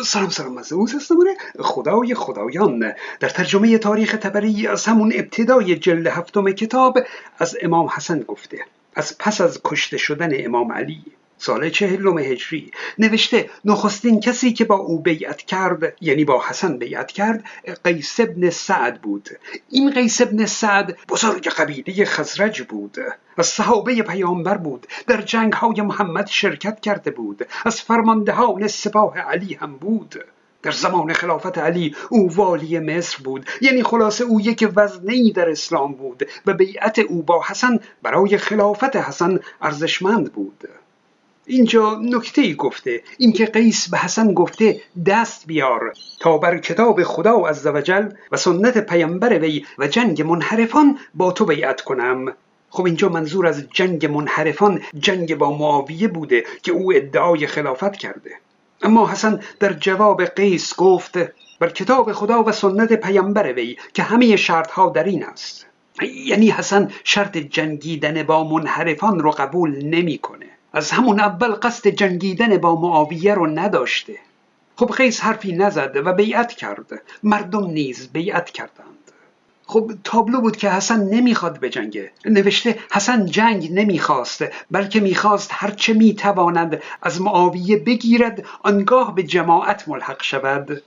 [0.00, 0.86] سلام سلام از او
[1.60, 2.92] خدای خدایان.
[3.20, 6.98] در ترجمه تاریخ تبری از همون ابتدای جلد هفتم کتاب
[7.38, 8.58] از امام حسن گفته
[8.94, 11.02] از پس از کشته شدن امام علی.
[11.44, 12.70] سال چهلم هجری.
[12.98, 17.44] نوشته نخستین کسی که با او بیعت کرد یعنی با حسن بیعت کرد
[17.84, 19.28] قیس ابن سعد بود.
[19.70, 22.96] این قیس ابن سعد بزرگ قبیله خزرج بود
[23.36, 24.86] از صحابه پیامبر بود.
[25.06, 27.46] در جنگ های محمد شرکت کرده بود.
[27.64, 30.24] از فرماندهان سپاه علی هم بود.
[30.62, 33.46] در زمان خلافت علی او والی مصر بود.
[33.60, 38.96] یعنی خلاصه او یک وزنی در اسلام بود و بیعت او با حسن برای خلافت
[38.96, 40.68] حسن ارزشمند بود.
[41.46, 47.32] اینجا نکته ای گفته اینکه قیس به حسن گفته دست بیار تا بر کتاب خدا
[47.32, 52.34] عزوجل و سنت پیامبر وی و جنگ منحرفان با تو بیعت کنم.
[52.70, 58.30] خب اینجا منظور از جنگ منحرفان جنگ با معاویه بوده که او ادعای خلافت کرده.
[58.82, 61.18] اما حسن در جواب قیس گفت
[61.58, 65.66] بر کتاب خدا و سنت پیامبر وی که همه شرطها در این است.
[66.26, 70.46] یعنی حسن شرط جنگیدن با منحرفان رو قبول نمی‌کنه.
[70.72, 74.18] از همون اول قصد جنگیدن با معاویه رو نداشته.
[74.76, 78.86] خب قیس حرفی نزد و بیعت کرد مردم نیز بیعت کردند.
[79.66, 85.92] خب تابلو بود که حسن نمی‌خواد به جنگه نوشته حسن جنگ نمی‌خواست بلکه می‌خواست هرچه
[85.92, 90.82] می‌تواند از معاویه بگیرد آنگاه به جماعت ملحق شود.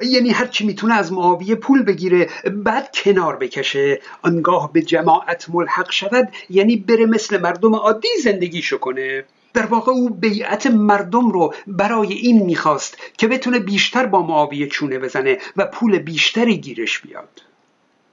[0.00, 4.00] یعنی هر چی می‌تونه از معاویه پول بگیره بعد کنار بکشه.
[4.22, 9.24] آنگاه به جماعت ملحق شود یعنی بره مثل مردم عادی زندگیشو کنه.
[9.54, 14.98] در واقع او بیعت مردم رو برای این می‌خواست که بتونه بیشتر با معاویه چونه
[14.98, 17.42] بزنه و پول بیشتری گیرش بیاد.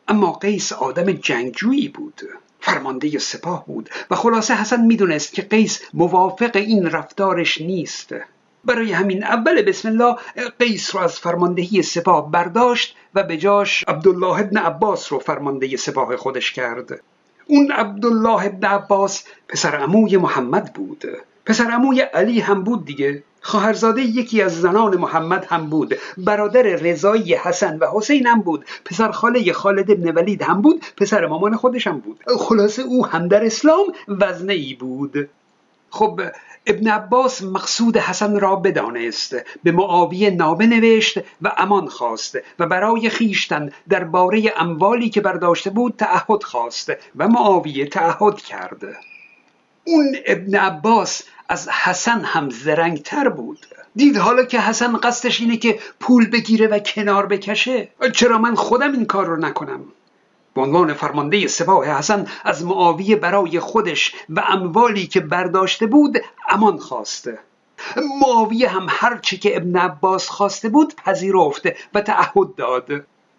[0.08, 2.22] اما قیس آدم جنگجویی بود.
[2.60, 8.16] فرمانده سپاه بود و خلاصه حسن می‌دونست که قیس موافق این رفتارش نیست.
[8.66, 10.16] برای همین اول بسم الله
[10.59, 16.17] قیس رو از فرماندهی سپاه برداشت و به جاش عبدالله ابن عباس رو فرمانده سپاه
[16.17, 17.02] خودش کرد.
[17.48, 21.04] اون عبدالله ابن عباس پسر عموی محمد بود.
[21.45, 23.23] پسر عموی علی هم بود دیگه.
[23.42, 25.95] خواهرزاده یکی از زنان محمد هم بود.
[26.17, 28.65] برادر رضایی حسن و حسین هم بود.
[28.86, 30.86] پسر خاله خالد ابن ولید هم بود.
[30.98, 32.20] پسر مامان خودش هم بود.
[32.38, 35.30] خلاصه او هم در اسلام وزنه ای بود.
[35.89, 36.21] خب
[36.68, 43.10] ابن عباس مقصود حسن را بدانست به معاویه نامه نوشت و امان خواست و برای
[43.10, 48.82] خیشتن درباره اموالی که برداشته بود تعهد خواست و معاویه تعهد کرد.
[49.84, 53.66] اون ابن عباس از حسن هم زرنگتر بود.
[53.95, 57.90] دید حالا که حسن قصدش اینه که پول بگیره و کنار بکشه.
[58.14, 59.86] چرا من خودم این کار رو نکنم؟
[60.55, 66.17] به عنوان فرمانده سپاه حسن از معاویه برای خودش و اموالی که برداشته بود
[66.49, 67.39] امان خواسته.
[68.21, 72.89] معاویه هم هرچی که ابن عباس خواسته بود پذیرفت و تعهد داد.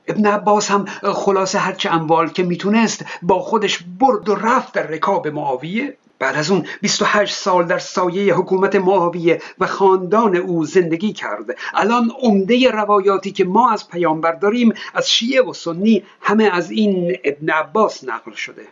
[0.08, 5.28] ابن عباس هم خلاصه هرچه اموال که می‌تونست با خودش برد و رفت در رکاب
[5.28, 5.96] معاویه.
[6.24, 11.56] بعد از اون 28 سال در سایه حکومت معاویه و خاندان او زندگی کرد.
[11.74, 17.16] الان عمده روایاتی که ما از پیامبر داریم از شیعه و سنی همه از این
[17.24, 18.62] ابن عباس نقل شده.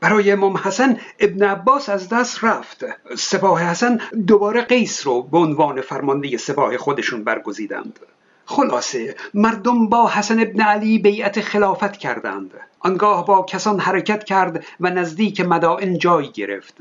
[0.00, 2.84] برای امام حسن ابن عباس از دست رفت.
[3.16, 7.98] سپاه حسن دوباره قیس رو به عنوان فرمانده سپاه خودشون برگزیدند.
[8.50, 12.50] خلاصه مردم با حسن ابن علی بیعت خلافت کردند.
[12.80, 16.74] آنگاه با کسان حرکت کرد و نزدیک مدائن جای گرفت.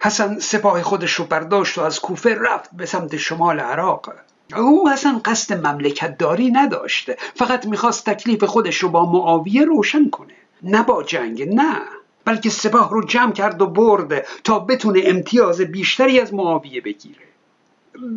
[0.00, 4.12] حسن سپاه خودش رو برداشت و از کوفه رفت به سمت شمال عراق.
[4.56, 10.34] او اصلا قصد مملکت داری نداشت فقط می‌خواست تکلیف خودش رو با معاویه روشن کنه.
[10.62, 11.80] نه با جنگ نه.
[12.24, 17.24] بلکه سپاه رو جمع کرد و برد تا بتونه امتیاز بیشتری از معاویه بگیره.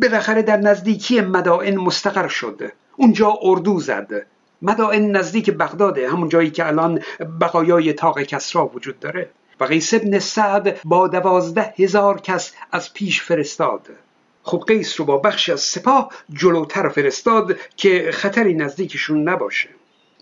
[0.02, 2.72] بالاخره در نزدیکی مدائن مستقر شد.
[3.00, 4.26] اونجا اردو زد.
[4.62, 7.00] مدائن نزدیک بغداده همون جایی که الان
[7.40, 9.30] بقایای تاق کسرا وجود داره.
[9.60, 13.88] و قیس ابن سعد با دوازده هزار کس از پیش فرستاد.
[14.42, 19.68] خب قیس رو با بخشی از سپاه جلوتر فرستاد که خطری نزدیکشون نباشه.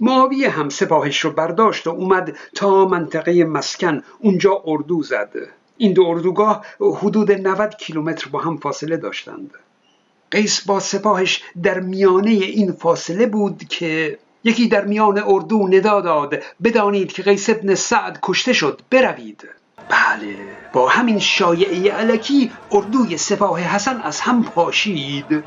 [0.00, 4.02] معاویه هم سپاهش رو برداشت و اومد تا منطقه مسکن.
[4.19, 5.32] اونجا اردو زد.
[5.76, 9.50] این دو اردوگاه حدود 90 کیلومتر با هم فاصله داشتند.
[10.31, 16.34] قیس با سپاهش در میانه این فاصله بود که یکی در میان اردو ندا داد.
[16.64, 18.81] بدانید که قیس ابن سعد کشته شد.
[18.90, 19.49] بروید.
[19.88, 20.37] بله
[20.73, 25.44] با همین شایعه علکی اردوی سپاه حسن از هم پاشید.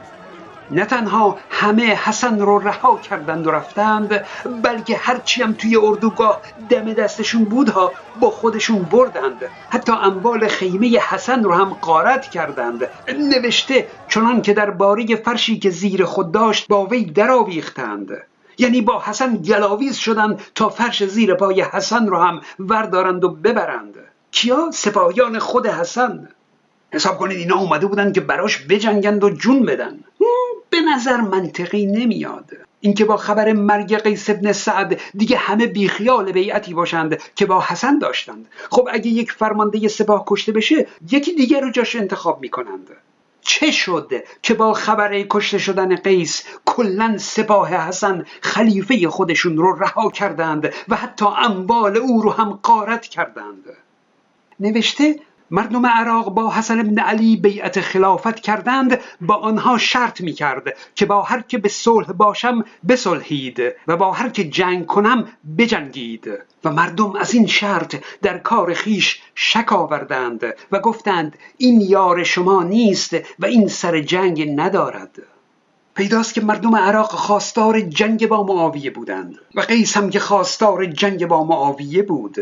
[0.71, 4.25] نه تنها همه حسن رو رها کردند و رفتند
[4.63, 9.41] بلکه هرچی هم توی اردوگاه دم دستشون بودها با خودشون بردند.
[9.69, 12.87] حتی اموال خیمه حسن رو هم قارت کردند.
[13.19, 18.17] نوشته چنان که در باری فرشی که زیر خود داشت با وی درآویختند.
[18.57, 23.95] یعنی با حسن گلاویز شدند تا فرش زیر پای حسن رو هم وردارند و ببرند.
[24.31, 26.29] کیا؟ سپاهیان خود حسن.
[26.93, 29.99] حساب کنید اینا اومده بودن که براش بجنگند و جون بدن.
[30.69, 32.51] به نظر منطقی نمیاد.
[32.81, 37.99] اینکه با خبر مرگ قیس ابن سعد دیگه همه بیخیال بیعتی باشند که با حسن
[37.99, 38.47] داشتند.
[38.69, 42.89] خب اگه یک فرمانده سپاه کشته بشه یکی دیگر رو جاش انتخاب می‌کنند.
[43.41, 44.11] چه شد
[44.41, 50.95] که با خبر کشته شدن قیس کلا سپاه حسن خلیفه خودشون رو رها کردند و
[50.95, 53.63] حتی اموال او رو هم قارت کردند؟
[54.59, 55.15] نوشته
[55.51, 60.63] مردم عراق با حسن ابن علی بیعت خلافت کردند با آنها شرط می کرد
[60.95, 66.29] که با هر که به صلح باشم بصلحید و با هر که جنگ کنم بجنگید.
[66.63, 72.63] و مردم از این شرط در کار خیش شک آوردند و گفتند این یار شما
[72.63, 75.19] نیست و این سر جنگ ندارد.
[75.95, 79.35] پیداست که مردم عراق خواستار جنگ با معاویه بودند.
[79.55, 82.37] و قیس هم که خواستار جنگ با معاویه بود.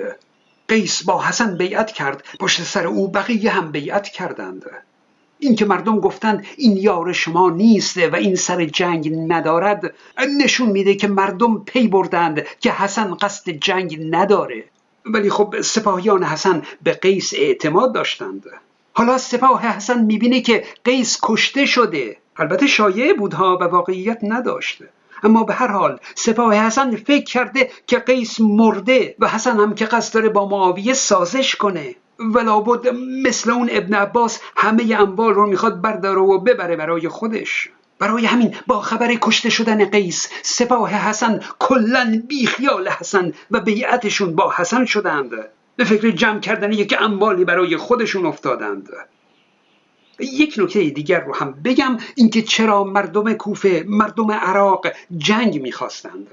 [0.67, 4.65] قیس با حسن بیعت کرد پشت سر او بقیه هم بیعت کردند.
[5.39, 9.93] اینکه مردم گفتند این یار شما نیست و این سر جنگ ندارد
[10.37, 14.63] نشون میده که مردم پی بردند که حسن قصد جنگ نداره.
[15.05, 18.43] ولی خب سپاهیان حسن به قیس اعتماد داشتند.
[18.93, 22.17] حالا سپاه حسن می‌بینه که قیس کشته شده.
[22.37, 24.89] البته شایعه بودها و واقعیت نداشته
[25.23, 29.85] اما به هر حال سپاه حسن فکر کرده که قیس مرده و حسن هم که
[29.85, 31.95] قصد داره با معاویه سازش کنه.
[32.33, 32.87] و بود
[33.23, 37.69] مثل اون ابن عباس همه اموال رو می‌خواد برداره و ببره برای خودش.
[37.99, 44.53] برای همین با خبر کشته شدن قیس سپاه حسن کلا بیخیال حسن و بیعتشون با
[44.55, 45.31] حسن شدند.
[45.75, 48.89] به فکر جمع کردن یک اموالی برای خودشون افتادند.
[50.19, 54.87] یک نکته دیگر رو هم بگم اینکه چرا مردم کوفه مردم عراق
[55.17, 56.27] جنگ می‌خواستند.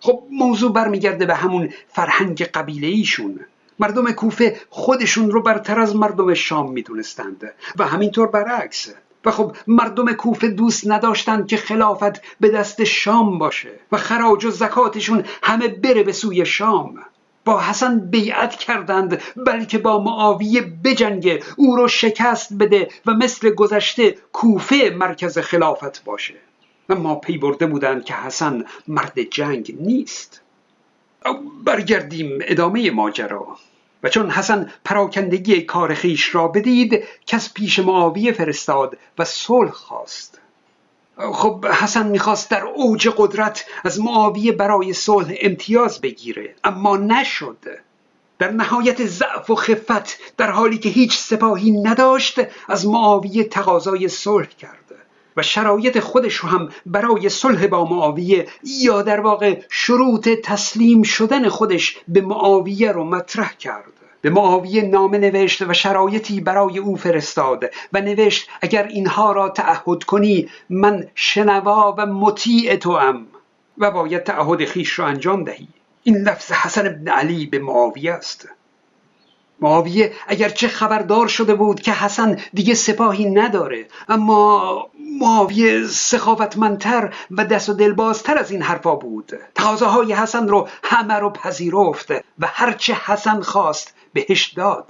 [0.00, 3.40] خب موضوع برمیگرده به همون فرهنگ قبیله ایشون
[3.78, 8.94] مردم کوفه خودشون رو برتر از مردم شام می‌دونستند و همینطور برعکس.
[9.24, 14.50] و خب مردم کوفه دوست نداشتند که خلافت به دست شام باشه و خراج و
[14.50, 16.98] زکاتشون همه بره به سوی شام.
[17.44, 24.16] با حسن بیعت کردند بلکه با معاویه بجنگه او رو شکست بده و مثل گذشته
[24.32, 26.34] کوفه مرکز خلافت باشه.
[26.88, 30.40] اما پی برده بودند که حسن مرد جنگ نیست.
[31.64, 33.56] برگردیم ادامه ماجرا.
[34.02, 40.39] و چون حسن پراکندگی کار خیش را بدید کس پیش معاویه فرستاد و صلح خواست.
[41.32, 47.58] خب حسن می‌خواست در اوج قدرت از معاویه برای صلح امتیاز بگیره اما نشد.
[48.38, 54.48] در نهایت ضعف و خفت در حالی که هیچ سپاهی نداشت از معاویه تقاضای صلح
[54.48, 54.94] کرد
[55.36, 61.48] و شرایط خودش رو هم برای صلح با معاویه یا در واقع شروط تسلیم شدن
[61.48, 63.99] خودش به معاویه رو مطرح کرد.
[64.20, 70.04] به معاویه نامه نوشت و شرایطی برای او فرستاد و نوشت اگر اینها را تعهد
[70.04, 73.26] کنی من شنوا و مطیع تو ام
[73.78, 75.68] و باید تعهد خیش را انجام دهی.
[76.02, 78.48] این لفظ حسن ابن علی به معاویه است.
[79.60, 84.90] معاویه اگرچه خبردار شده بود که حسن دیگه سپاهی نداره اما
[85.20, 89.32] معاویه سخاوتمندتر و دست و دلبازتر از این حرفا بود.
[89.54, 94.86] تقاضاهای حسن رو همه رو پذیرفت و هرچه حسن خواست بهش داد.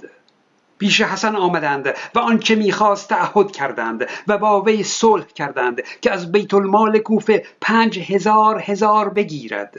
[0.79, 6.31] پیش حسن آمدند و آنچه می‌خواست تعهد کردند و با وی صلح کردند که از
[6.31, 9.77] بیت المال کوفه پنج هزار هزار بگیرد.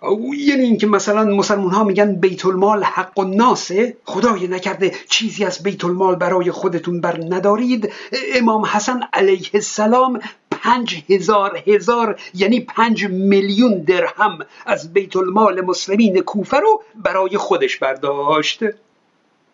[0.00, 5.44] او یعنی اینکه مثلا مسلمان ها میگن بیت المال حق و ناسه خدای نکرده چیزی
[5.44, 7.92] از بیت المال برای خودتون بر ندارید.
[8.34, 10.20] امام حسن علیه السلام
[10.62, 17.76] پنج هزار هزار یعنی پنج میلیون درهم از بیت المال مسلمین کوفه رو برای خودش
[17.76, 18.60] برداشت.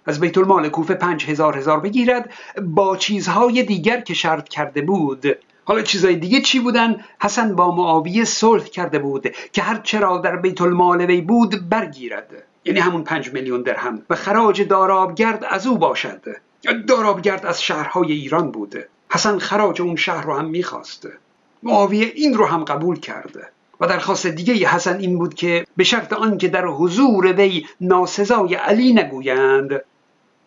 [0.07, 2.31] از بیت المال کوفه پنج هزار هزار بگیرد
[2.63, 5.27] با چیزهای دیگر که شرط کرده بود.
[5.65, 10.37] حالا چیزای دیگه چی بودن؟ حسن با معاویه صلح کرده بود که هر چرا در
[10.37, 12.31] بیت المال وی بود برگیرد.
[12.65, 14.03] یعنی همون پنج میلیون درهم.
[14.11, 16.21] و خراج دارابگرد از او باشد.
[16.89, 21.09] دارابگرد از شهرهای ایران بوده حسن خراج اون شهر رو هم می‌خواست
[21.63, 23.49] معاویه این رو هم قبول کرده.
[23.81, 28.93] و درخواست دیگه حسن این بود که به شرط آنکه در حضور وی ناسزای علی
[28.93, 29.81] نگویند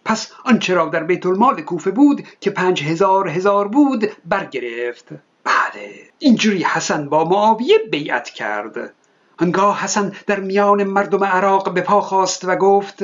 [0.06, 5.10] پس آنچه را در بیت المال کوفه بود که پنج هزار هزار بود برگرفت.
[5.44, 8.94] بله اینجوری حسن با معاویه بیعت کرد.
[9.40, 13.04] آنگاه حسن در میان مردم عراق به پا خواست و گفت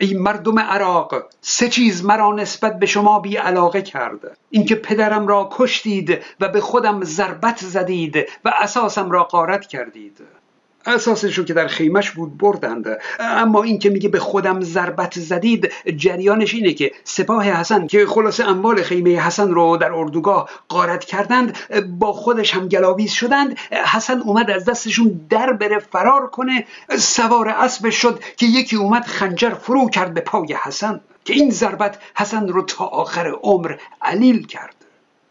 [0.00, 4.38] ای مردم عراق سه چیز مرا نسبت به شما بی علاقه کرد.
[4.50, 10.37] اینکه پدرم را کشتید و به خودم ضربت زدید و اساسم را قارت کردید.
[10.86, 12.86] اساسش رو که در خیمش بود بردند.
[13.20, 18.44] اما این که میگه به خودم ضربت زدید جریانش اینه که سپاه حسن که خلاصه
[18.44, 21.56] اموال خیمه حسن رو در اردوگاه قارت کردند
[21.98, 23.58] با خودش هم گلاویز شدند.
[23.92, 26.64] حسن اومد از دستشون در بره فرار کنه.
[26.98, 31.00] سوار اسب شد که یکی اومد خنجر فرو کرد به پای حسن.
[31.24, 34.77] که این ضربت حسن رو تا آخر عمر علیل کرد.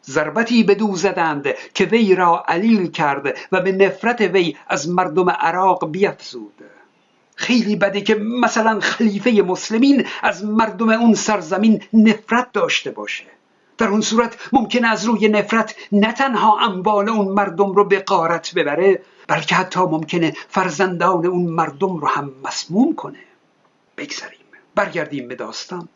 [0.09, 5.29] ضربتی به دو زدند که وی را علیل کرد و به نفرت وی از مردم
[5.29, 6.63] عراق بیفزود.
[7.35, 13.23] خیلی بده که مثلا خلیفه مسلمین از مردم اون سرزمین نفرت داشته باشه.
[13.77, 18.53] در اون صورت ممکن از روی نفرت نه تنها اموال اون مردم رو به قارت
[18.55, 23.19] ببره بلکه حتی ممکنه فرزندان اون مردم رو هم مسموم کنه.
[23.97, 24.37] بگذاریم
[24.75, 25.89] برگردیم به داستان.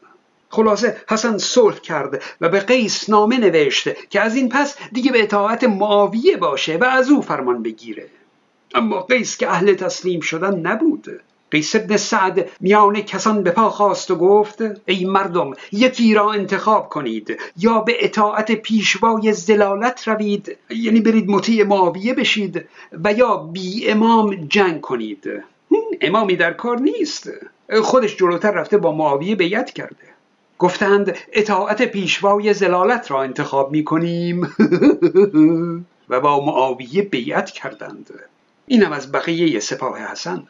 [0.51, 5.24] خلاصه حسن صلح کرد و به قیس نامه نوشت که از این پس دیگه به
[5.24, 8.08] اطاعت معاویه باشه و از او فرمان بگیره.
[8.75, 11.22] اما قیس که اهل تسلیم شدن نبود.
[11.51, 16.89] قیس ابن سعد میان کسان به پا خواست و گفت ای مردم یکی را انتخاب
[16.89, 17.38] کنید.
[17.58, 22.65] یا به اطاعت پیشوای زلالت روید یعنی برید مطیع معاویه بشید
[23.03, 25.43] و یا بی امام جنگ کنید.
[26.01, 27.29] امامی در کار نیست.
[27.81, 30.12] خودش جلوتر رفته با معاویه بیعت کرده.
[30.62, 34.41] گفتند اطاعت پیشوای زلالت را انتخاب می کنیم
[36.10, 38.10] و با معاویه بیعت کردند.
[38.68, 40.48] اینم از بقیه سپاه حسن.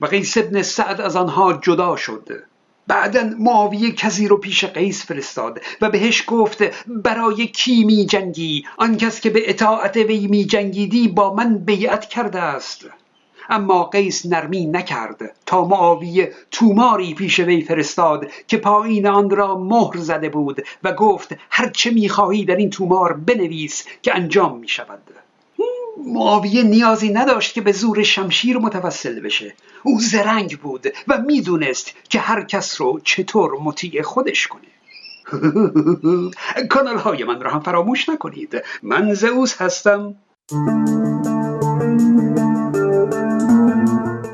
[0.00, 2.42] و قیس ابن سعد از آنها جدا شد.
[2.86, 8.96] بعدا معاویه کسی رو پیش قیس فرستاد و بهش گفت برای کی می جنگی آن
[8.96, 12.86] کس که به اطاعت وی می جنگیدی با من بیعت کرده است.
[13.48, 19.96] اما قیس نرمی نکرد تا معاویه توماری پیش وی فرستاد که پایین آن را مهر
[19.96, 25.02] زده بود و گفت هر چه می‌خواهی در این تومار بنویس که انجام می شود
[26.06, 29.54] معاویه نیازی نداشت که به زور شمشیر متوسل بشه.
[29.82, 34.62] او زرنگ بود و می‌دونست که هر کس رو چطور مطیع خودش کنه.
[36.70, 38.62] کانال های من را هم فراموش نکنید.
[38.82, 40.14] من زئوس هستم.